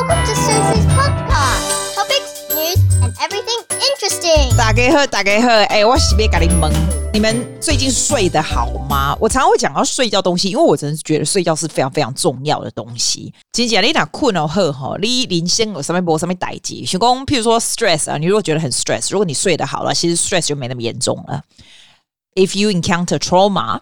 [0.00, 1.94] Welcome to Susie's podcast.
[1.94, 4.56] Topics, news, and everything interesting.
[4.56, 6.72] 大家好，大家好，哎、欸，我是别跟你们，
[7.12, 9.14] 你们最近睡得好吗？
[9.20, 13.34] 我常常会讲到睡觉东西，因为我真的是觉得睡觉是非常非常重要的东西。
[13.52, 21.42] 今天你哪困了后哈，你临先有上面播上面待机，许工，譬如说 stress 啊，你如果觉得很 stress，如果你睡得好了，其实 stress 就没那么严重了。
[22.34, 23.80] If you encounter trauma。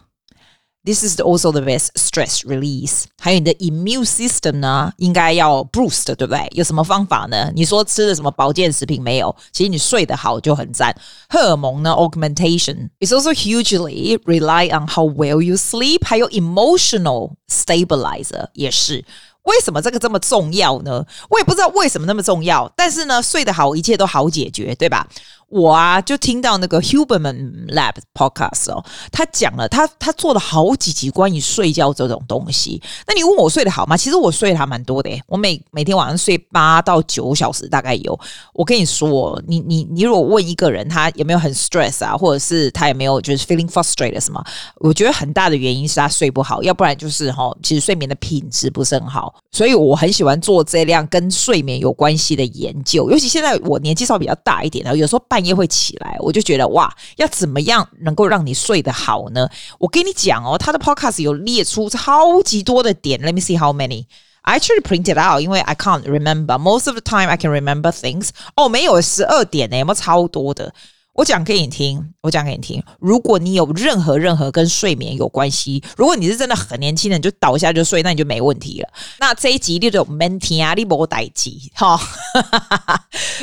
[0.88, 3.04] This is also the best stress release。
[3.18, 6.46] 还有你的 immune system 呢，应该要 boost，对不对？
[6.50, 7.50] 有什么方法呢？
[7.54, 9.34] 你说吃的什么保健食品没有？
[9.50, 10.94] 其实你睡得好就很赞。
[11.30, 16.00] 荷尔蒙呢，augmentation is also hugely rely on how well you sleep。
[16.04, 19.02] 还有 emotional stabilizer 也是。
[19.49, 21.03] 为什么这个这么重要呢？
[21.29, 22.71] 我也不知道为什么那么重要。
[22.75, 25.07] 但是呢，睡得好，一切都好解决，对吧？
[25.47, 32.79] 我啊，就听到那个 Huberman Lab podcast 哦，他讲了，他他做了好几集关于睡觉这种东西。
[33.07, 33.97] 那你问我睡得好吗？
[33.97, 38.19] 其实我睡得还蛮多的，我每每天晚上睡八到九小时，大概有。
[38.53, 44.43] 我跟你说，你你你如果问一个人他有没有很 stress 啊，或者是他有没有就是 feeling frustrated 什么，
[44.75, 49.33] 我觉得很大的原因是他睡不好，要不然就是哈，其实睡眠的品质不是很好。
[49.51, 59.49] 所以我很喜欢做这样跟睡眠有关系的研究，尤其现在我年纪稍微比较大一点的，有时候半夜会起来，我就觉得哇，要怎么样能够让你睡得好呢？
[59.79, 64.05] 我跟你讲哦，他的 podcast 有列出超级多的点，Let me see how many.
[64.41, 67.27] I actually printed out，因为 I can't remember most of the time.
[67.27, 68.29] I can remember things.
[68.55, 70.73] 哦，没有十二点呢，有没有超多的？
[71.18, 72.82] 我讲给你听，我讲给你听。
[72.98, 78.88] 如果你有任何任何跟睡眠有关系，如果你是真的很年轻的，你就倒下就睡，那你就没问题了。
[79.20, 81.96] 那这一集你就免听啊，你无代志哈。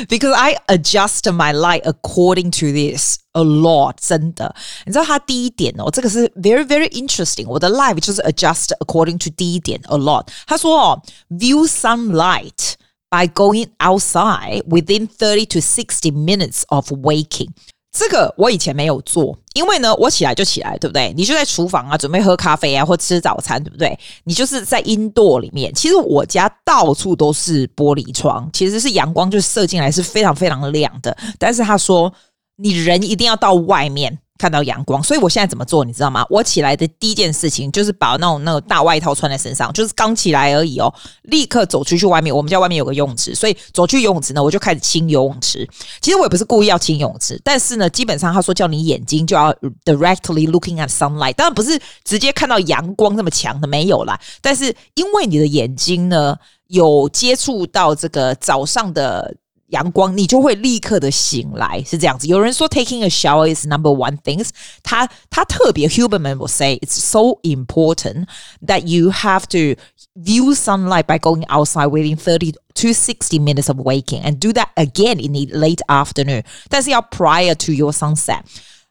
[0.06, 4.54] Because I adjust my life according to this a lot，真的。
[4.84, 7.46] 你知道他第一点哦，这个是 very very interesting。
[7.48, 10.26] 我的 life 就是 adjust according to 第一点 a lot。
[10.46, 17.50] 他说哦，view sunlight。By going outside within thirty to sixty minutes of waking，
[17.97, 21.11] 这个我以前没有做，因为呢，我起来就起来，对不对？
[21.17, 23.97] 你就在厨房啊，准备喝咖啡啊，或吃早餐，对不对？
[24.23, 25.73] 你就是在 indoor 里面。
[25.73, 31.17] 其实我家到处都是玻璃窗，其实是阳光就射进来是非常非常亮的。
[31.39, 32.13] 但是他说，
[32.57, 34.15] 你人一定要到外面。
[34.37, 36.25] 看到阳光，所以我现在怎么做，你知道吗？
[36.29, 40.93] 我起来的第一件事情就是把那种那种大外套穿在身上，就是刚起来而已哦，
[41.23, 42.35] 立刻走出去外面。
[42.35, 45.67] 我们家外面有个游泳池，所以走去游泳池呢，我就开始清游泳池。
[46.01, 49.53] 其实我也不是故意要清游泳池，但是呢，基本上他说叫你眼睛就要
[49.83, 56.35] directly looking at sunlight，当然不是直接看到阳光那么强的没有啦，但是因为你的眼睛呢
[56.67, 59.35] 有接触到这个早上的。
[59.68, 62.26] 阳光，你就会立刻的醒来，是这样子。
[62.26, 64.50] 有人说 taking a shower is number one things，
[64.82, 68.26] 他他特别 Huberman will say it's so important
[68.66, 69.80] that you have to
[70.14, 74.68] view sunlight by going outside within thirty to sixty minutes of waking and do that
[74.74, 78.42] again in the late afternoon，但是要 prior to your sunset。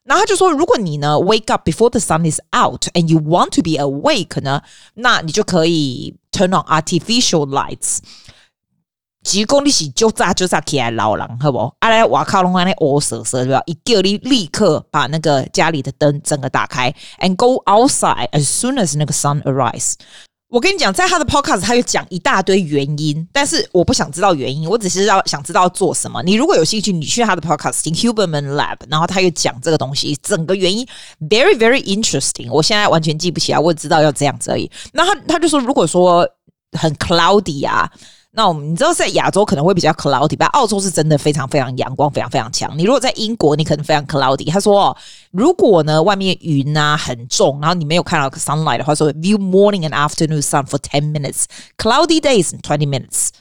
[0.03, 4.63] 然后他就说，如果你呢 wake up before the sun is out and you want to be awake 呢，
[4.95, 7.99] 那你就可以 turn on artificial lights。
[9.26, 11.74] 几公里是就炸就炸起来老人，好不好？
[11.80, 13.60] 阿来瓦靠龙安那乌瑟瑟对吧？
[13.66, 19.94] 一叫你立刻把那个家里的灯整个打开，and go outside as soon as 那个 sun arise。
[20.48, 26.22] 我跟你讲，在他的 podcast 他有讲一大堆原因，但是我不想知道原因，我只是要想知道做什么。
[26.22, 30.86] 你如果有兴趣，你去他的 podcast 听 Huberman Lab，然后他又讲这个东西，整个原因
[31.28, 32.48] very very interesting。
[32.48, 34.70] 我现在完全记不起来，我只知道要这样子而已。
[34.92, 36.24] 那他他就说，如果说
[36.78, 37.90] 很 cloudy 啊。
[38.35, 40.45] 那我们你知道在亚洲可能会比较 cloudy 吧？
[40.53, 42.71] 澳洲是真的非常非常阳光，非常非常强。
[42.77, 44.49] 你如果在英国，你可能非常 cloudy。
[44.49, 44.97] 他说，哦，
[45.31, 51.43] 如果呢外面云啊很重，然后你没有看到 sunlight 的话，说 view morning and afternoon sun for ten minutes,
[51.77, 53.31] cloudy days twenty minutes,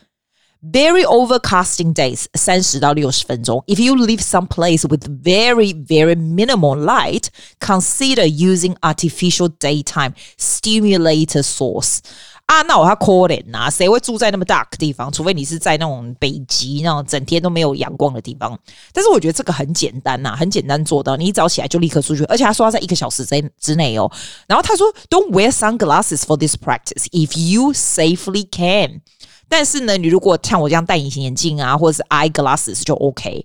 [0.61, 3.62] very overcasting days 三十到六十分钟。
[3.69, 7.27] If you live some place with very very minimal light,
[7.61, 11.99] consider using artificial daytime stimulator source.
[12.45, 13.69] 啊，那我要可怜呐！
[13.71, 15.12] 谁会住在那么 dark 地方？
[15.12, 18.57] 除非你是在那种北极那种整天都没有阳光的地方。
[18.94, 21.18] 但是我觉得这个很简单呐、啊，很简单做到。
[21.18, 24.09] 你一早起来就立刻出去，而且他说他在一个小时之之内哦。
[24.47, 29.01] 然后他说，Don't wear sunglasses for this practice if you safely can。
[29.50, 33.44] 但是呢，你如果像我这样戴隐形眼镜啊，或者是 eyeglasses 就 OK。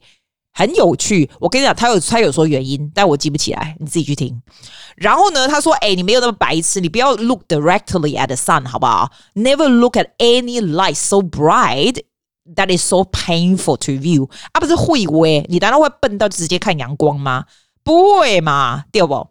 [0.60, 4.42] 很有趣，我跟你讲，他有他有说原因，但我记不起来，你自己去听。
[4.94, 12.02] 然后呢，他说：“哎，你没有那么白痴，你不要 look directly at the sun，好不好？Never look at any light so bright
[12.54, 14.28] that is so painful to view。
[14.52, 17.46] 啊，不是会喂，你难道会笨到直接看阳光吗？
[17.82, 19.26] 不会嘛，对不？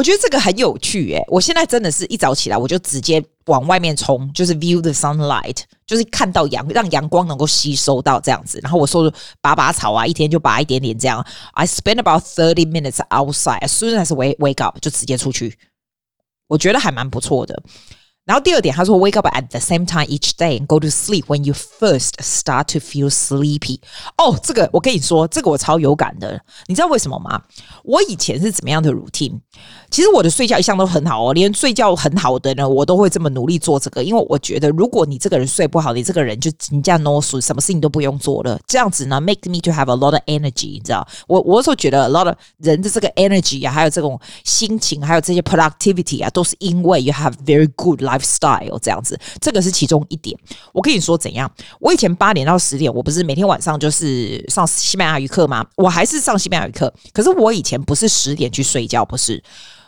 [0.00, 8.58] 我觉得这个很有趣诶，我现在真的是一早起来我就直接往外面冲，就是 view the sunlight，就是看到阳，让阳光能够吸收到这样子。
[8.62, 9.12] 然后我说
[9.42, 11.22] 拔拔草啊，一天就拔一点点这样。
[11.52, 15.58] I spend about thirty minutes outside as soon as we wake up，就直接出去。
[16.46, 17.62] 我觉得还蛮不错的。
[18.29, 22.13] 然后第二点，他说 wake up at the same time each day and go to sleep when you first
[22.21, 23.77] start to feel sleepy。
[24.17, 26.41] 哦，这个我跟你说，这个我超有感的。
[26.65, 27.39] 你知道为什么吗？
[27.83, 29.39] 我以前是怎么样的 routine？
[29.91, 38.59] 其实我的睡觉一向都很好哦，连睡觉很好的人，我都会这么努力做这个，因为我觉得如果你这个人睡不好，你这个人就人家 no 数，什么事情都不用做了。
[38.65, 41.07] 这样子呢，make me to have a lot of energy，你知道？
[41.27, 49.18] 我我有时候觉得 a lot of 人的这个 energy 啊，还有这种心情，还有这些 productivity 啊，都是因为 you have very good Style 这样子。
[49.40, 50.36] 这个是其中一点。
[50.72, 51.50] 我跟你说怎样？
[51.80, 55.64] 我以前八点到十点，我不是每天晚上就是上西班牙语课吗？
[55.76, 59.42] 我还是上西班牙语课，可是我以前不是十点去睡觉，不是。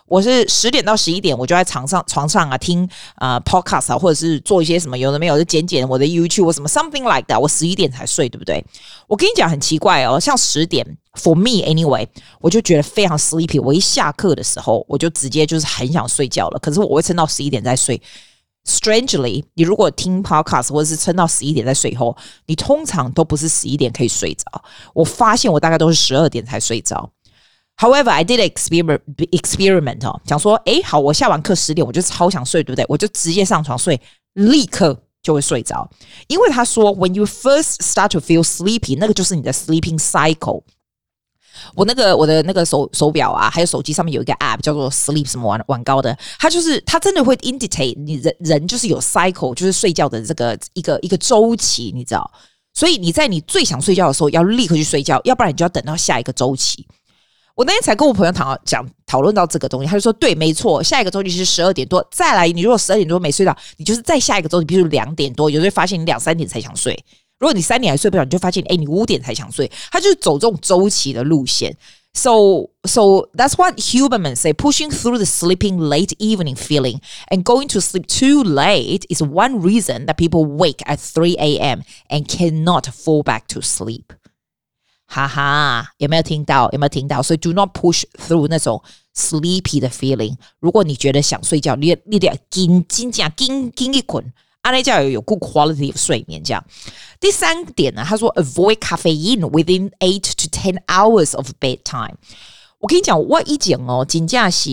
[0.07, 7.41] 我是十点到十一点，我就在床上床上啊听啊、podcast 啊，或者是做一些什么有的没有，就剪剪我的 YouTube 或什么 something like that。
[7.41, 8.63] 我十一点才睡，对不对？
[9.07, 10.87] 我跟你讲很奇怪哦，像十点
[11.21, 12.07] for me anyway，
[12.41, 13.61] 我就觉得非常 sleepy。
[13.61, 16.59] 我一下课的时候，我就直接就是很想睡觉了。
[16.59, 18.01] 可是我会撑到十一点再睡。
[18.65, 22.17] Strangely，你如果听 podcast 或者是撑到十一点再睡后，
[22.47, 24.45] 你通常都不是十一点可以睡着。
[24.95, 27.11] 我发现我大概都是十二点才睡着。
[27.77, 29.01] However, I did experiment
[29.33, 32.87] experiment 哦，讲说，诶，好，我下完课十点，我就超想睡，对不对？
[32.89, 34.01] 我就直接上床睡，
[34.35, 35.91] 立刻就会睡着。
[36.29, 40.63] 因为他说，when you first start to feel sleepy，那个就是你的 sleeping cycle。
[41.75, 52.31] 我那个我的那个手手表啊，还有手机上面有一个 app 叫做 Sleep 什么晚晚高的，它就是它真的会 indicate 你人人就是有 cycle，就是睡觉的这个一个一个周期，你知道？
[52.75, 56.87] 所以你在你最想睡觉的时候，要立刻去睡觉，要不然你就要等到下一个周期。
[57.55, 66.99] 我那天才跟我朋友讨讲讨论到这个东西，他就说对，没错，下一个周期是十二点多，再来你如果十二点多没睡到，你就是再下一个周期，比如两点多，有时候发现你两三点才想睡。
[67.42, 69.72] 如果你三点还睡不着，你就发现哎，你五点才想睡。
[69.92, 71.76] 他就是走这种周期的路线。
[72.14, 74.52] So so that's what Huberman say.
[74.52, 79.62] Pushing through the sleeping late evening feeling and going to sleep too late is one
[79.62, 81.84] reason that people wake at 3 a.m.
[82.10, 84.06] and cannot fall back to sleep.
[85.06, 86.72] 哈哈，有没有听到？
[86.72, 87.22] 有没有听到？
[87.22, 88.82] 所以 do not push through 那种
[89.16, 90.36] sleepy 的 feeling。
[90.60, 96.43] 如果你觉得想睡觉，你你得紧紧讲紧紧一捆， 阿内叫有有 good quality of 睡眠。
[96.43, 96.65] 这样，
[97.21, 102.15] 第三点呢，他说 avoid caffeine within eight to ten hours of bedtime。
[102.79, 104.71] 我跟你讲，我以前哦，真正是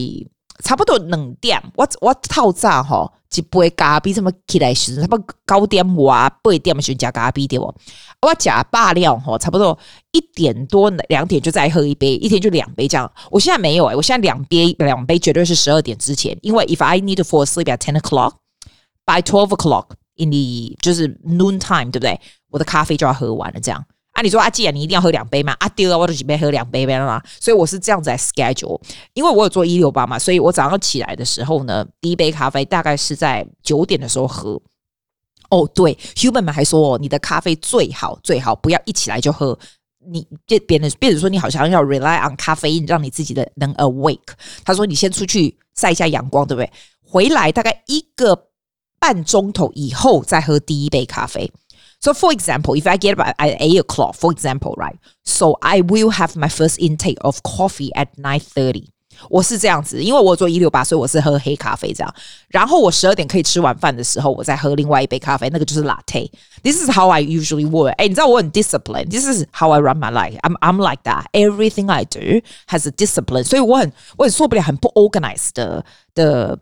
[0.63, 3.11] 差不多两点，我我透早吼。
[3.35, 7.73] 一杯咖啡，什么起来时，差不多九点哇，八点嘛，选加咖啡对不？
[8.21, 9.77] 我加罢料吼，差不多
[10.11, 13.09] 一点多两点就再喝一杯，一天就两杯这样。
[13.29, 18.33] 我现在没有诶、欸，我现在两杯两杯绝对是十二点之前，因为 if I need to fall asleep at ten o'clock
[19.09, 22.19] by twelve o'clock in the 就是 noon time，对不对？
[22.51, 23.83] 我的咖啡就要喝完了这样。
[24.11, 25.55] 啊，你说阿季啊，你一定要喝两杯吗？
[25.59, 27.21] 啊，丢了，我都准备喝两杯呗了嘛。
[27.39, 28.79] 所以我是这样子来 schedule，
[29.13, 34.61] 因为我有做一六八嘛，所以我早上起来的时候呢，第一杯咖啡大概是在九点的时候喝。
[35.49, 39.57] 哦，对，human 们还说，你的咖啡最好最好不要一起来就喝，
[40.11, 44.33] 你这边的，变成说你好像要 rely on 咖啡因让你自己的能 awake。
[44.63, 46.71] 他说你先出去晒一下阳光，对不对？
[47.03, 48.48] 回来大概一个
[48.98, 51.50] 半钟头以后再喝第一杯咖啡。
[52.00, 54.96] So, for example, if I get up at eight o'clock, for example, right?
[55.24, 58.88] So I will have my first intake of coffee at nine thirty.
[59.30, 62.14] 我是这样子，因为我做一六八，所以我是喝黑咖啡这样。
[62.48, 67.92] 然后我十二点可以吃晚饭的时候，我再喝另外一杯咖啡，那个就是 latte。This is how I usually work.
[67.92, 69.08] 哎，你知道我很 discipline.
[69.08, 70.36] This is how I run my life.
[70.40, 71.26] I'm I'm like that.
[71.32, 73.44] Everything I do has a discipline.
[73.44, 75.84] 所以我很我很受不了很不 organized 的
[76.14, 76.58] 的。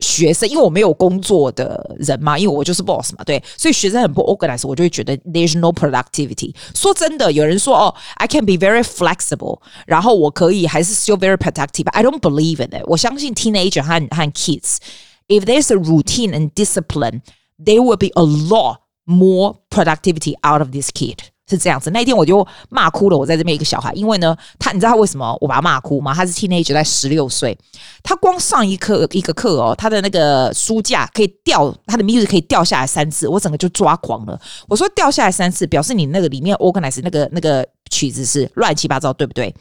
[0.00, 6.54] 学生，因为我没有工作的人嘛，因为我就是 boss 嘛，对，所以学生很不 organized，我就会觉得 there's no productivity。
[6.74, 12.84] 说真的，有人说哦，I can be very flexible，然后我可以还是 still very productive。I don't believe in it。
[12.86, 20.60] 我相信 teenager 和和 kids，if there's a routine and discipline，there will be a lot more productivity out
[20.60, 21.18] of this kid。
[21.51, 23.17] 是这样子，那一天我就骂哭了。
[23.17, 26.13] 我在这边一个小孩，因为呢，他你知道他为什么我把他骂哭吗？
[26.13, 27.57] 他是 teenager，在十六岁，
[28.01, 34.39] 他光上一课一个课哦，他的那个书架可以掉，他的 music 可以掉下来三次，我整个就抓狂了。
[34.69, 39.53] 我说掉下来三次，表示你那个里面 organize 那个那个曲子是乱七八糟，对不对？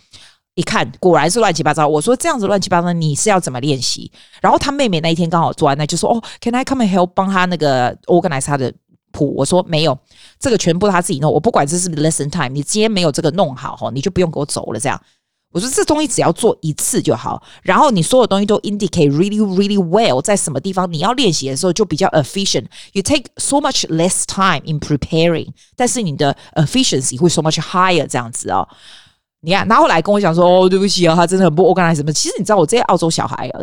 [0.54, 1.88] 一看果然是乱七八糟。
[1.88, 4.10] 我说这样子乱七八糟，你是要怎么练习？
[4.40, 8.72] 然后他妹妹那一天刚好做完，那就说哦，Can I come and help 帮他那个 organize 他的。
[9.12, 9.98] 谱我说没有，
[10.38, 14.80] 这个全部他自己弄，我不管这是不是 lesson time，你今天没有这个弄好哈，你就不用给我走了。
[14.80, 15.00] 这样，
[15.52, 22.66] 我说这东西只要做一次就好，然后你所有东西都 indicate really really well，在什么地方你要练习的时候就比较 efficient。
[22.92, 28.68] You take so much less time in preparing，但是你的 efficiency 会 so much higher 这样子哦。
[29.42, 33.60] 你看，他后来跟我讲说：“哦，对不起啊，他真的很不 organize 什么。”其实你知道，我这些澳洲小孩啊，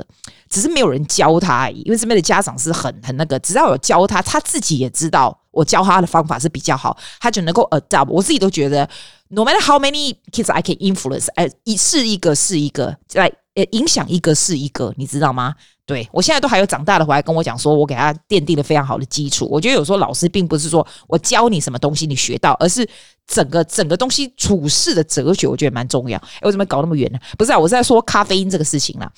[0.49, 1.81] 只是没有人教他而已。
[1.81, 8.09] 因为这边的家长是很很那个，只要有教他，他自己也知道我教他的方法是比较好，他就能够 adopt。
[8.09, 8.89] 我自己都觉得
[9.29, 15.53] ，no matter how many kids I can influence，哎，一是一个是一个，来呃影响一个是一个，你知道吗？
[15.87, 19.47] 对，我现在都还有长大的回来跟我讲说，我给他奠定了非常好的基础。
[19.49, 22.87] 我觉得有时候老师并不是说我教你什么东西你学到，而是
[23.25, 26.19] 整个整个东西处事的哲学，我觉得蛮重要。
[26.19, 27.17] 哎，我怎么搞那么远呢？
[27.37, 29.11] 不是啊，我是在说咖啡因这个事情啦。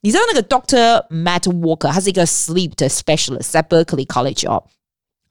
[0.00, 4.62] 你知道那个 Doctor Matt Walker，他是一个 sleep specialist，在 Berkeley College 哦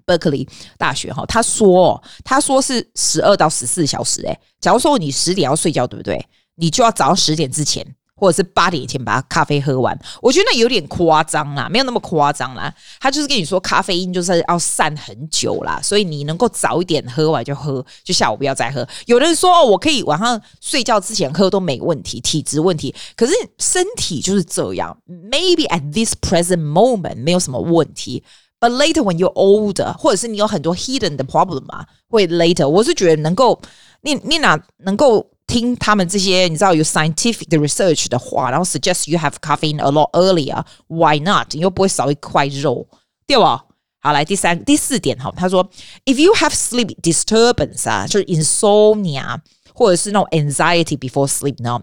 [0.06, 0.46] ，Berkeley
[0.78, 4.26] 大学哈、他说，他说是十二到十四小时。
[4.26, 6.24] 哎，假如说你十点要睡觉，对不对？
[6.56, 7.96] 你就要早上十点之前。
[8.22, 12.72] 或者是八点以前把咖啡喝完，我觉得那有点夸张啦，没有那么夸张啦。
[13.00, 18.88] 他就是跟你说，咖啡因就是要散很久啦，所以你能够早一点喝完就喝，就下午不要再喝。
[19.08, 22.94] 有人说哦，我可以晚上睡觉之前喝都没问题，体质问题。
[23.16, 28.24] 可是身体就是这样，maybe at this present moment 没有什么问题
[28.60, 32.68] ，but later when you're older，或者是你有很多 hidden 的 problem 嘛，会 later。
[32.68, 33.60] 我是觉得能够，
[34.02, 35.31] 你你哪能够。
[35.51, 41.55] 听他们这些你知道有 scientific 的 research 的话，然后 suggest you have caffeine a lot earlier，why not？
[41.55, 42.87] 你又不会少一块肉，
[43.27, 43.65] 对吧？
[44.01, 45.69] 好，来第三、第四点哈，他说，
[46.05, 49.37] if you have sleep disturbance 啊，就是 insomnia
[49.75, 51.81] 或者是那种 anxiety before sleep 呢，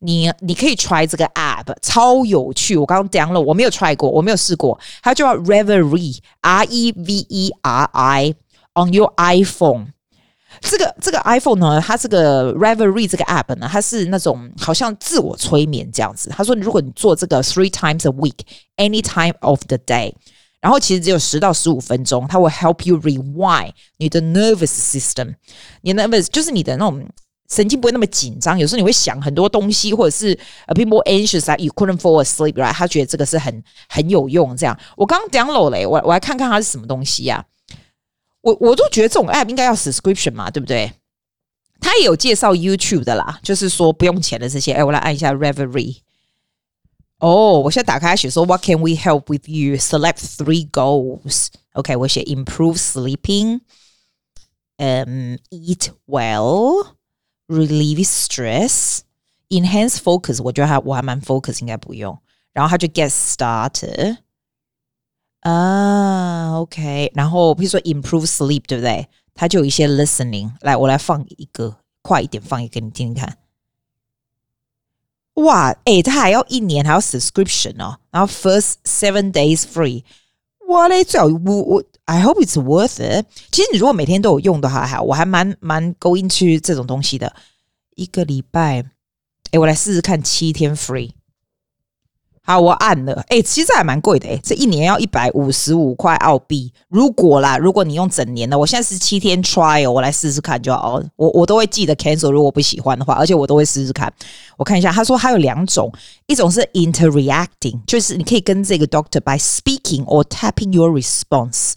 [0.00, 2.76] 你你可以 try 这个 app，超有趣。
[2.76, 8.34] 我刚刚讲了，我没有 try 过，我没有试过，它叫 Reverie，R E V E R I
[8.74, 9.88] on your iPhone。
[10.61, 16.29] 这个这个 iPhone 呢，它这个 Reverie 这个 app 呢，它是那种好像自我催眠这样子。
[16.29, 20.13] 他说，如果你做这个 three times a week，any time of the day，
[20.61, 25.33] 然后其实只有十到十五分钟，它会 help you rewind 你的 nervous system。
[25.81, 27.03] 你的 nervous 就是你的那种
[27.49, 28.57] 神经不会那么紧张。
[28.57, 30.31] 有时候你会想很多东西，或者是
[30.67, 32.71] a bit more anxious that you couldn't fall asleep，right？
[32.71, 34.55] 他觉得这个是很很有用。
[34.55, 37.43] 这样，我刚刚讲漏了，我我来看看它是什么东西呀、
[38.40, 40.92] 我我都觉得这种 app 应该要 subscription 嘛，对不对？
[41.80, 44.72] 他也有介绍 YouTube 的啦，就是说不用钱的这些。
[44.72, 45.98] 哎，我来按一下 Reverie。
[47.18, 49.76] 哦，我现在打开写说 What can we help with you?
[49.76, 51.48] Select three goals.
[51.72, 53.60] OK，我写 Improve sleeping,
[54.78, 56.94] um, eat well,
[57.48, 59.00] relieve stress,
[59.50, 60.42] enhance focus。
[60.42, 62.18] 我觉得还我还蛮 focus，应该不用。
[62.52, 64.18] 然后他就 Get started。
[65.41, 69.07] 啊，OK，然后比如说 improve sleep，对不对？
[69.33, 73.37] 它就有一些 listening，来，我来放一个，快一点放一个，你听听看。
[75.35, 80.03] 哇，诶，它还要一年，还要 subscription 哦，然后 first seven days free。
[80.67, 83.25] 哇嘞，最好我我，I hope it's worth it。
[83.51, 87.33] 其实你如果每天都有用的话，还好，我还蛮蛮 go into 这种东西的。
[87.95, 88.83] 一个礼拜，
[89.51, 91.11] 诶，我来试试看七天 free。
[92.43, 93.23] 好，我按了。
[93.27, 94.27] 哎、其实还蛮贵的。
[94.27, 96.73] 哎，这一年要一百五十五块澳币。
[96.89, 100.99] 如果啦，如果你用整年的，我现在是七天 trial，我来试试看就好。
[101.15, 104.11] 我我都会记得 cancel，如果不喜欢的话，而且我都会试试看。
[104.57, 105.91] 我看一下，他说还有两种，
[106.25, 111.73] 一种是 interacting，就是你可以跟这个 doctor by speaking or tapping your response。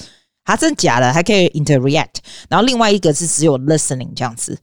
[0.47, 1.13] 他真假的？
[1.13, 2.17] 还可以 interact。
[2.49, 4.59] 然后另外一个是只有 listening 这样子。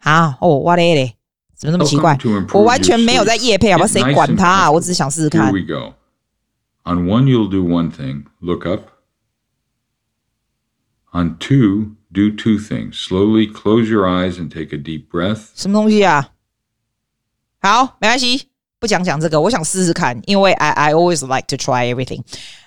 [0.00, 1.14] 好，哦，哇嘞嘞。
[1.56, 2.18] 怎么那么奇怪？
[2.52, 3.88] 我完全没有在夜配，好不好？
[3.88, 4.70] 谁管他啊？
[4.70, 5.52] 我只是想试试看。
[5.52, 5.94] Here we go.
[6.82, 8.24] On one, you'll do one thing.
[8.40, 8.90] Look up.
[11.12, 12.94] On two, do two things.
[12.94, 15.48] Slowly close your eyes and take a deep breath.
[15.54, 16.30] 什么东西啊？
[17.60, 19.40] 好，没关系，不讲讲这个。
[19.40, 22.22] 我想试试看，因为 I I always like to try everything.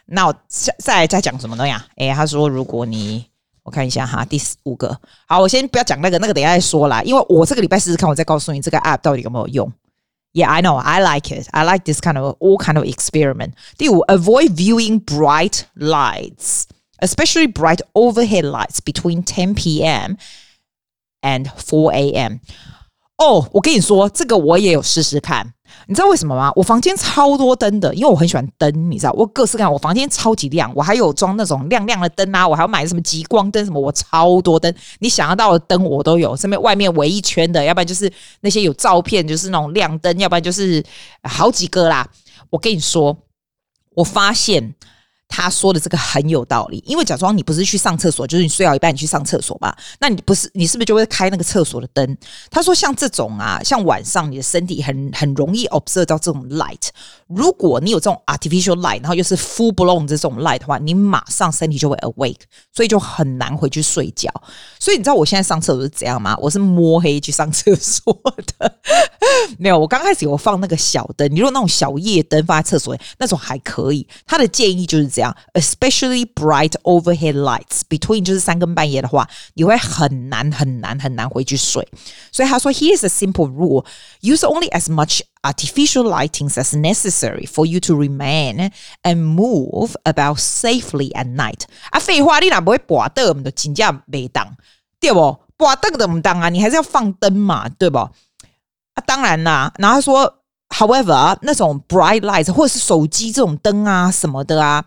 [0.06, 1.86] 那我再再再讲什么东西啊？
[1.98, 3.25] 哎，他说如果你。
[3.66, 4.99] 我看一下哈，第五个。
[5.26, 7.02] 好，我先不要讲那个，那个等一下再说啦。
[7.02, 9.73] 因为我这个礼拜试试看，我再告诉你这个 app 到底有没有用。
[10.33, 11.47] Yeah, I know, I like it.
[11.52, 13.52] I like this kind of all kind of experiment.
[13.76, 16.64] 第五，avoid viewing bright lights,
[16.99, 20.16] especially bright overhead lights between 10 p.m.
[21.21, 22.38] and 4 a.m.
[23.19, 25.52] 哦，我跟你说，这个我也有试试看。
[25.86, 26.51] 你知道为什么吗？
[26.55, 40.84] 我房间超多灯的，因为我很喜欢灯，你知道，我各式各样，我房间超级亮，我还有装那种亮亮的灯啊，我还要买什么极光灯什么，我超多灯，你想得到的灯我都有，上面外面围一圈的，要不然就是那些有照片，就是那种亮灯，要不然就是
[41.24, 42.07] 好几个啦。
[42.50, 43.15] 我跟你说，
[43.96, 44.74] 我发现
[45.29, 52.17] 他说的这个很有道理，因为假装你不是去上厕所，就是你睡到一半你去上厕所吧，那你不是你是不是就会开那个厕所的灯？
[52.50, 56.88] 他说像这种啊，像晚上你的身体很很容易 observe 到这种 light，
[57.27, 62.41] 如果你有这种 artificial light，然后又是 full blown 这种 light 的话，你马上身体就会 awake，
[62.74, 64.31] 所以就很难回去睡觉。
[64.79, 66.36] 所以你知道我现在上厕所是怎样吗？
[66.41, 68.17] 我是摸黑去上厕所
[68.57, 68.77] 的，
[69.60, 74.07] 没有，我刚开始有放那个小灯，你如果那种小夜灯放在厕所那种还可以。
[74.25, 75.16] 他的建议就是。
[75.16, 81.87] 这样，especially bright overhead lights between 就是三更半夜的话，你会很难很难很难回去睡。
[82.31, 83.85] 所以他说，Here's a simple rule:
[84.21, 90.38] use only as much artificial lighting as necessary for you to remain and move about
[90.38, 91.62] safely at night。
[91.90, 94.57] 啊，废话，你哪不会拔灯，我们都真正没当，
[95.00, 95.38] 对不？
[95.57, 97.99] 拔灯的不当啊，你还是要放灯嘛，对不？
[97.99, 98.11] 啊，
[99.07, 99.73] 当然啦。
[99.78, 100.38] 然后他说，
[100.71, 104.85] However，那种 bright lights 或者是手机这种灯啊什么的啊。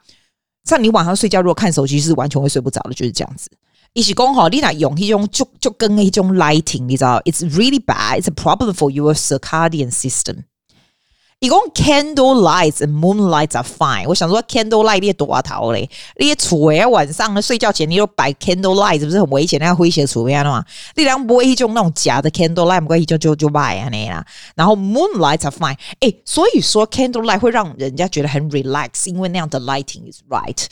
[0.64, 3.50] 像你晚上睡觉，如果看手机是完全会睡不着的，就是这样子。
[3.93, 8.21] 一起讲吼，你那用一种就就跟一种 lighting，你知道，it's really bad.
[8.21, 10.45] It's a problem for your circadian system.
[11.40, 14.06] 一共 candle lights and moonlights are fine。
[14.06, 19.59] 我想说 candle light 你多头嘞，你厝诶晚上睡觉前你又摆 candle light，不是很危险？
[19.59, 20.62] 那要诙谐厝边的嘛？
[20.97, 24.23] 你两不会一种那种假的 candle light，不会就就就卖啊那啦。
[24.54, 25.78] 然后 moonlights are fine。
[26.00, 30.66] 诶，所以说 candle light 会让人家觉得很 relax，因为那样的 lighting is right。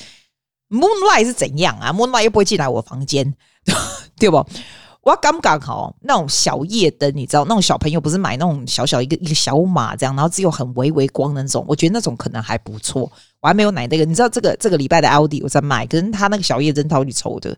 [0.68, 3.34] moonlight 是怎样啊？moonlight 又不会进来我房间，
[4.18, 4.46] 对不？
[5.08, 13.10] 我刚刚好那种小夜灯，你知道那种小朋友不是买那种小小一个一个小马这样，然后只有很微微光的那种，我觉得那种可能还不错。
[13.40, 17.56] 我还没有买那个，你知道这个这个礼拜的奥迪我在买，可是他那个小夜灯超级丑的。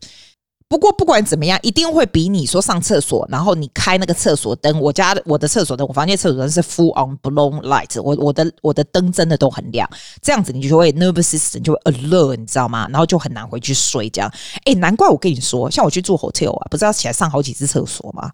[0.70, 4.80] 不过不管怎么样，一定会比你说上厕所，然后你开那个厕所灯。
[4.80, 9.90] 我家的我的厕所灯，我房间厕所灯是 full on blown light，我我的我的灯真的都很亮，
[10.22, 12.86] 这样子你就会 nervous system 就会 alert，你知道吗？
[12.88, 14.08] 然后就很难回去睡。
[14.10, 14.32] 这样，
[14.64, 18.30] 哎，难怪我跟你说，像我去住 hotel 啊，不是要起来上好几次厕所吗？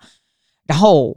[0.66, 1.14] 然后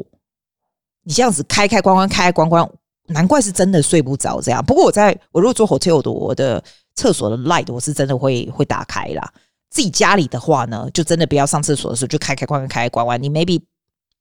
[1.04, 2.66] 你这样子开开关关开开关关，
[3.08, 4.40] 难怪是真的睡不着。
[4.40, 6.64] 这样，不过我在我如果住 hotel 的，我的
[6.96, 9.30] 厕所的 light 我是真的会会打开啦。
[9.70, 13.22] 自己家里的话呢，就真的不要上厕所的时候就开开关关开开关关。
[13.22, 13.62] 你 maybe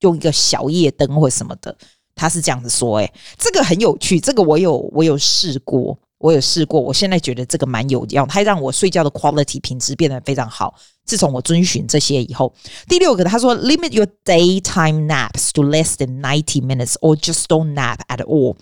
[0.00, 1.76] 用一个小夜灯或什么的，
[2.14, 2.98] 他是这样子说。
[2.98, 6.80] 诶，这个很有趣，这个我有我有试过，我有试过。
[6.80, 10.74] 我现在觉得这个蛮有用，它让我睡觉的 quality 品质变得非常好。
[11.04, 12.52] 自从我遵循这些以后，
[12.86, 18.54] 第六个他说 limit your daytime naps to less than ninety minutes or just don't nap at all。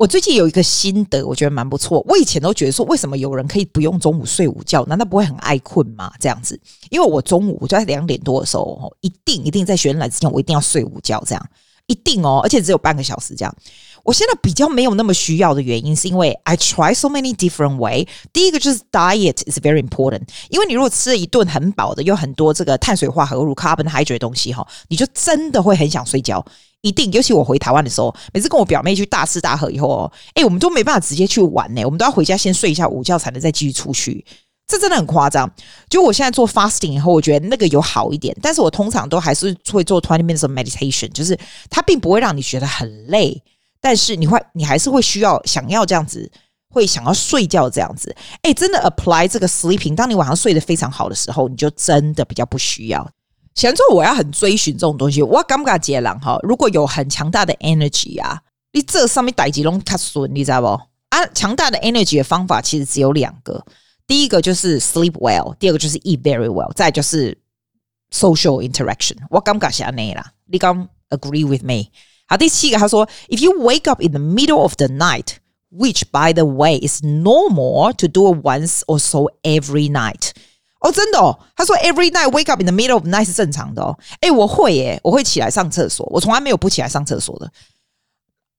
[0.00, 2.02] 我最近有一个心得，我觉得蛮不错。
[2.08, 4.82] 我以前都觉得说，为什么有人可以不用中午睡午觉？
[4.86, 6.10] 难道不会很爱困吗？
[6.18, 6.58] 这样子，
[6.88, 11.46] 因为我中午我就在两点多的时候，一定一定在学生来之前，我一定要睡午觉，这样
[11.84, 13.54] 一定哦，而且只有半个小时这样。
[14.02, 18.08] 我现在比较没有那么需要的原因，是因为 I try so many different way。
[18.32, 26.42] 第一个就是 diet is very important，因为你如果吃了一顿很饱的，有很多这个碳水化合物 carbohydrate 东西哈，你就真的会很想睡觉。
[26.82, 34.24] 一定，尤其我回台湾的时候，每次跟我表妹去大吃大喝以后哦，哎，我们都没办法直接去玩呢，我们都要回家先睡一下午觉，才能再继续出去。
[34.66, 35.50] 这真的很夸张。
[35.88, 41.36] 就我现在做 fasting 以后，我觉得那个有好一点，但是我通常都还是会做 twenty minutes of meditation，就是
[41.68, 43.42] 它并不会让你觉得很累，
[43.80, 46.30] 但是你会，你还是会需要想要这样子，
[46.72, 48.14] 会想要睡觉这样子。
[48.42, 53.10] 哎，真的 apply 这个 sleeping，当你晚上睡得非常好的时候，你就真的比较不需要。
[53.54, 58.40] 想说我要很追寻这种东西，我感觉杰郎哈，如果有很强大的 energy 啊，
[58.72, 60.66] 你这上面逮几龙卡损，你知道不？
[61.10, 63.64] 啊，强大的 energy 的方法其实只有两个，
[64.06, 67.36] 第一个就是 sleep well，第二个就是 eat very well，再就是
[68.12, 69.16] social interaction。
[69.28, 71.90] 我感觉是安内啦，你敢 agree with me？
[72.28, 78.06] 好，第七个他说，if you wake up in the middle of the night，which by the way is normal to
[78.06, 80.30] do once or so every night。
[80.80, 83.96] 哦，真的哦，他说 every night wake up in the middle of night 是正常的哦。
[84.20, 87.50] 诶，我会耶，我会起来上厕所，我从来没有不起来上厕所的。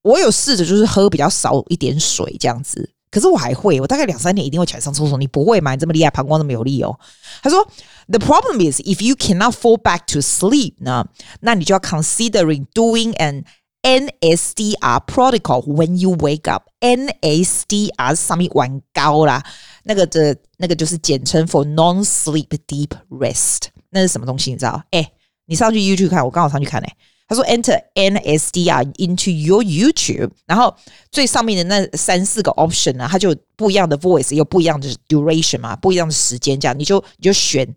[0.04, 5.18] 我有试着就是喝比较少一点水这样子，可是我还会，我大概两三点一定会起来上厕所。
[5.18, 5.72] 你不会吗？
[5.74, 7.00] 你这么厉害，膀胱那么有力哦。
[7.42, 7.68] 他说
[8.08, 11.06] the problem is if you cannot fall back to sleep 呢，
[11.42, 13.46] 那你就要 considering doing an
[13.84, 16.64] NSDR protocol when you wake up。
[16.82, 19.44] NSDR 上面玩高啦。
[19.84, 24.52] 那个的，那个就是简称 for non-sleep deep rest，那是什么东西？
[24.52, 24.84] 你知道？
[24.92, 25.12] 哎，
[25.46, 26.94] 你上去 YouTube 看，我刚好上去看嘞。
[27.28, 30.76] 他说 Enter NSDR into your YouTube，然后
[31.12, 37.74] 最上面的那三四个 option 呢，它就不一样的 voice，有不一样的 duration 嘛，不一样的时间，这样你就你就选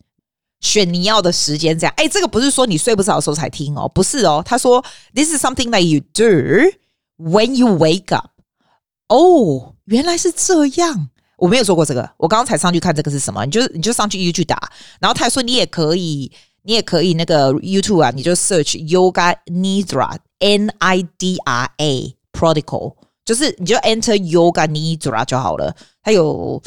[0.60, 1.94] 选你要的时间，这样。
[1.96, 4.42] 哎，这个不是说你睡不着的时候才听哦，不是哦。
[4.44, 6.76] 他说 This is something that you do
[7.16, 8.30] when you wake up。
[9.06, 11.10] 哦，原来是这样。
[11.44, 22.94] 我没有做过这个，我刚刚才上去看这个是什么，你就你就上去 YouTube 打，然后他说你也可以，你也可以那个 YouTube 啊，你就 search Yoga Nidra N I D R A Protocol，
[23.26, 26.62] 就是你就 enter Yoga Nidra 就好了，它有。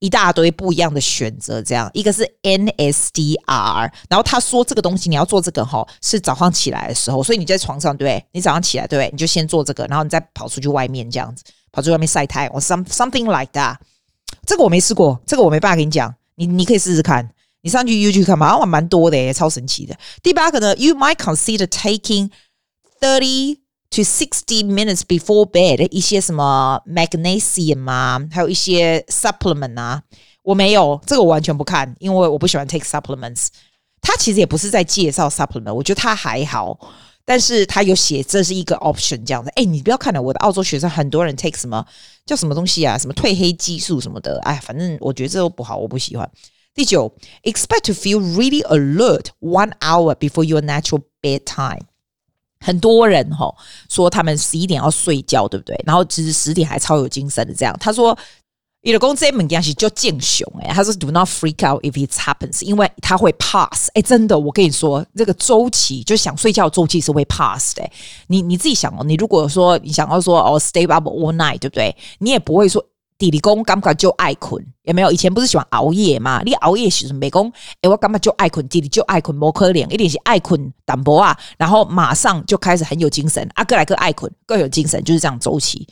[0.00, 13.74] 一大堆不一样的选择，这样一个是 NSDR，然后他说这个东西你要做这个哈，是早上起来的时候，所以你在床上对，你早上起来对，你就先做这个，然后你再跑出去外面这样子，跑出去外面晒太阳，some something like that。
[14.46, 17.28] 这个我没试过，这个我没办法跟你讲，你你可以试试看，
[17.62, 19.96] 你上去 YouTube 看嘛，还蛮多的耶，超神奇的。
[20.22, 22.30] 第八个呢，You might consider taking
[23.00, 23.58] thirty。
[23.90, 30.02] to sixty minutes before bed，一些什么 magnesium 啊，还有一些 supplement 啊，
[30.42, 33.46] 我没有这个，我完全不看，因为我不喜欢 take supplements。
[34.02, 36.78] 他其实也不是在介绍 supplement，我觉得他还好，
[37.28, 39.52] 但是他有写这是一个 option 这样子。
[39.54, 41.84] 哎，你不要看了，我的澳洲学生很多人 take 什么
[42.24, 46.26] 叫什么东西啊，什么褪黑激素什么的，哎，反正我觉得这都不好，我不喜欢。
[46.72, 51.82] 第九，expect to feel really alert one hour before your natural bedtime。
[52.60, 53.54] 很多人哈
[53.90, 55.78] 说他们十一点要睡觉，对不对？
[55.84, 57.76] 然后其实十点还超有精神的这样。
[57.78, 58.18] 他说，
[58.88, 63.90] 有的公司门关系就见熊哎，他说 Do not freak out if it happens，因为他会 pass。
[63.92, 67.86] 哎，真的，我跟你说，这个周期就想睡觉周期是会 pass 的。
[68.28, 71.94] 你你自己想哦，你如果说你想要说哦 stay up all night，对不对？
[72.18, 72.82] 你也不会说。
[73.18, 75.10] 弟弟公感觉就爱困，有没有？
[75.10, 76.40] 以前不是喜欢熬夜嘛？
[76.44, 85.84] 你熬夜时没讲，哎，我感觉就爱困，弟弟就爱困，无可怜，一定是爱困淡薄啊，然后马上就开始很有精神，啊，各来各爱困，各有精神，就是这样周期。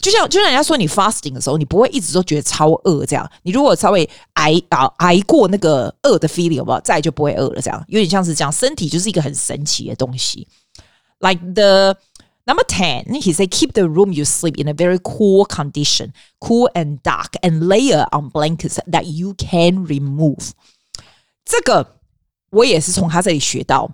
[0.00, 3.30] 就像就像人家说，你 fasting 的时候，你不会一直都觉得超饿这样。
[3.42, 6.80] 你如果稍微挨熬挨过那个饿的 feeling，好不好？
[6.80, 8.52] 再就不会饿了，这样有点像是这样。
[8.52, 10.46] 身体就是一个很神奇的东西
[11.20, 11.96] ，like the。
[12.48, 16.98] Number ten, he said, keep the room you sleep in a very cool condition, cool and
[17.02, 20.52] dark, and layer on blankets that you can remove.
[21.44, 21.98] 这个
[22.48, 23.90] 我也是从他这里学到。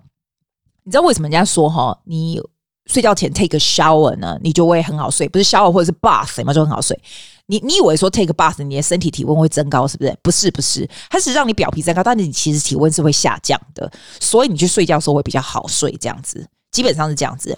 [0.83, 2.41] 你知道为什么人家说哈，你
[2.85, 5.27] 睡觉前 take a shower 呢，你就会很好睡？
[5.27, 6.99] 不是 shower 或者是 bath 嘛，就很好睡。
[7.47, 10.17] 你你以为说 take a bath，你的身体体温会增高，是不是？
[10.21, 15.91] 不是，不是，它是让你表皮增高，但是你其实体温是会下降的，所以你去睡觉的时候会比较好睡。
[15.99, 17.57] 这样子，基本上是这样子。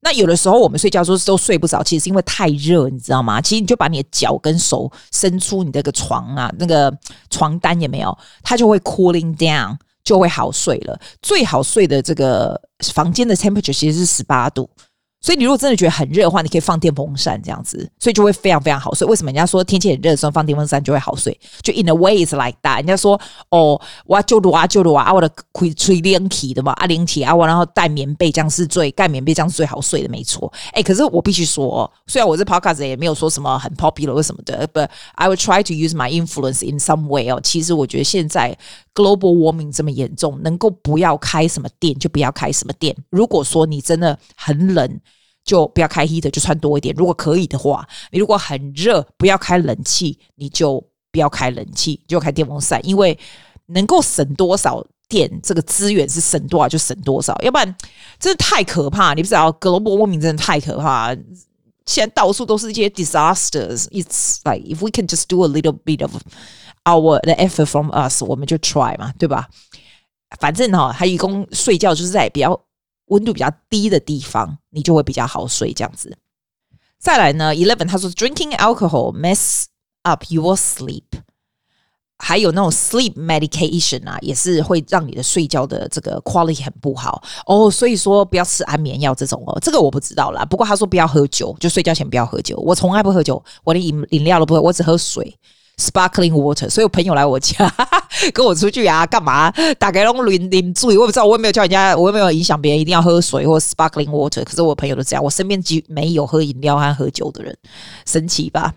[0.00, 3.40] 那有的时候我们睡觉都都睡不着，其实是因为太热，你知道吗？
[3.40, 6.94] 其实你就把你的脚跟手伸出你那个床啊，那个
[7.30, 10.98] 床单也没有，它就会 cooling down，就会好睡了。
[11.22, 12.60] 最好睡的这个
[12.92, 14.68] 房间的 temperature 其实是十八度。
[15.24, 19.08] 所以你如果真的觉得很热的话，你可以放电风扇这样子，所以就会非常非常好睡。
[19.08, 21.34] 为什么人家说天气很热的时候放电风扇就会好睡？
[21.62, 22.76] 就 in a way is like that。
[22.76, 30.52] 人家说哦，哇就录啊就录啊，我的可以吹冷气的嘛，啊冷气啊，我然后带棉被这样是最盖棉被这样是最好睡的，没错。
[30.72, 37.40] 哎，可是我必须说，虽然我这 podcast 也没有说什么很 popular 什么的，but I will try to use my influence in some way 哦。
[37.42, 38.54] 其实我觉得现在
[38.92, 42.94] global warming 这么严重，能够不要开什么电就不要开什么电。
[43.08, 45.00] 如果说你真的很冷，
[45.44, 46.94] 就不要开 heater，就穿多一点。
[46.96, 53.18] 如果可以的话，你如果很热，不要开冷气，你就不要开冷气，就开电风扇，因为
[53.66, 57.36] 能够省多少电，这个资源是省多少就省多少。
[57.42, 57.76] 要不然
[58.18, 61.14] 真的太可怕，你不知道 global warming 真的太可怕。
[61.84, 63.84] 现在到处都是一些 disasters。
[63.90, 66.16] It's like if we can just do a little bit of
[66.84, 69.48] our the effort from us，我们就 try 嘛，对吧？
[70.40, 72.58] 反正哈、他一共睡觉就是在比较。
[73.06, 75.72] 温度比较低的地方，你就会比较好睡。
[75.72, 76.16] 这样子，
[76.98, 79.64] 再来呢，eleven 他说，drinking alcohol mess
[80.02, 81.04] up your sleep，
[82.18, 87.70] 还有那种 sleep medication 啊，也是会让你的睡觉的这个 quality 很不好哦。
[87.70, 90.44] 所以说不要吃安眠药这种哦，这个我不知道啦。
[90.44, 92.56] 不过他说不要喝酒，就睡觉前不要喝酒。
[92.58, 95.38] 我从来不喝酒，我连饮饮料都不喝，我只喝水。
[95.76, 97.72] Sparkling water，所以有朋友来我家
[98.32, 99.52] 跟我出去啊，干嘛？
[99.78, 104.44] 大概拢淋淋注意，我不知道，我也没有叫人家，我也没有影响别人一定要喝水或 Sparkling water。
[104.44, 107.56] 可是我朋友都这样，我身边几没有喝饮料和喝酒的人，
[108.06, 108.72] 神奇吧？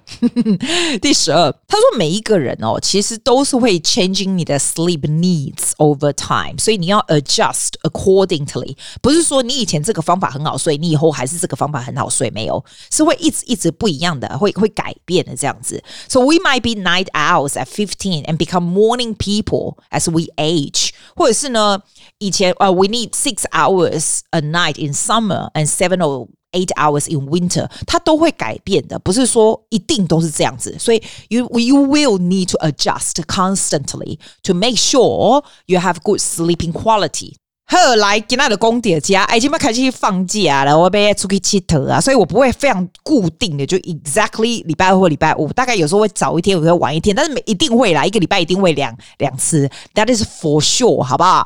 [1.02, 8.76] 第十二，他说每一个人哦，其实都是会 changing 你的 sleep needs over time，所以你要 adjust accordingly。
[9.02, 15.82] 不是说你以前这个方法很好睡，你以后还是这个方法很好睡，没有，是会一直一直不一样的，会会改变的这样子。
[16.10, 21.83] So we might be night owls at fifteen and become morning people as we age，或者是呢，
[22.19, 30.77] 以前呃、uh,，we need six hours a night in summer and seven or eight hours in winter，它都会改变的，不是说一定都是这样子。
[30.79, 37.35] 所以 you you will need to adjust constantly to make sure you have good sleeping quality。
[37.70, 51.40] 后来今天的公爹家，哎，今天开始放假了，我被出去佚佗啊，所以我不会非常固定的就 exactly 礼拜二或礼拜五，大概有时候会早一天，有时候晚一天，但是每一定会来一个礼拜一定会两两次，that is for sure，好不好？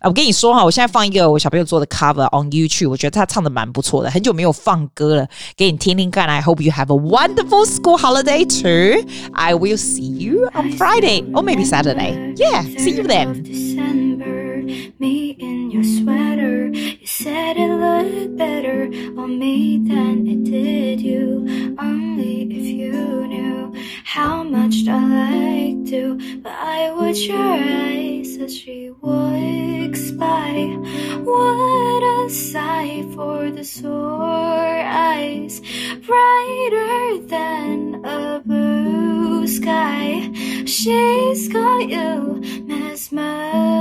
[0.00, 6.28] 啊我跟你说哈，我现在放一个我小朋友做的 cover on YouTube，我觉得他唱的蛮不错的，很久没有放歌了，给你听听看。
[6.28, 9.08] I hope you have a wonderful school holiday too.
[9.32, 12.34] I will see you on Friday or maybe Saturday.
[12.34, 14.47] Yeah, see you then.
[14.68, 18.82] Me in your sweater, you said it looked better
[19.18, 21.76] on me than it did you.
[21.78, 23.72] Only if you knew
[24.04, 30.76] how much I like to, but I watch your eyes as she walks by.
[31.24, 35.62] What a sight for the sore eyes,
[36.06, 40.30] brighter than a blue sky.
[40.66, 43.77] She's got you mesmerized.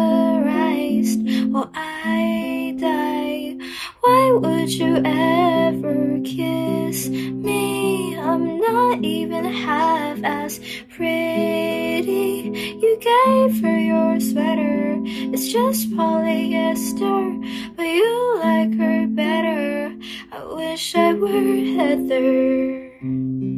[4.68, 8.18] Would you ever kiss me?
[8.20, 12.52] I'm not even half as pretty.
[12.82, 15.00] You gave her your sweater.
[15.32, 19.96] It's just polyester, but you like her better.
[20.34, 21.30] I wish I were
[21.78, 23.57] Heather.